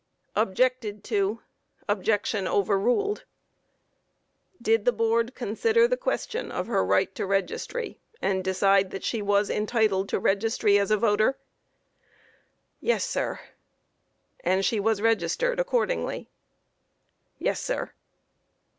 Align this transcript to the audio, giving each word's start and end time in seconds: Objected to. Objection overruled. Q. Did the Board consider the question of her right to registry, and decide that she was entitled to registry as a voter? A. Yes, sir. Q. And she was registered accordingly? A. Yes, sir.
Objected 0.35 1.03
to. 1.03 1.41
Objection 1.87 2.47
overruled. 2.47 3.19
Q. 3.19 3.25
Did 4.59 4.85
the 4.85 4.91
Board 4.91 5.35
consider 5.35 5.87
the 5.87 5.95
question 5.95 6.51
of 6.51 6.65
her 6.65 6.83
right 6.83 7.13
to 7.13 7.23
registry, 7.27 7.99
and 8.19 8.43
decide 8.43 8.89
that 8.89 9.03
she 9.03 9.21
was 9.21 9.51
entitled 9.51 10.09
to 10.09 10.19
registry 10.19 10.79
as 10.79 10.89
a 10.89 10.97
voter? 10.97 11.29
A. 11.29 11.35
Yes, 12.79 13.05
sir. 13.05 13.35
Q. 13.35 13.49
And 14.43 14.65
she 14.65 14.79
was 14.79 15.03
registered 15.03 15.59
accordingly? 15.59 16.31
A. 17.39 17.43
Yes, 17.43 17.59
sir. 17.61 17.91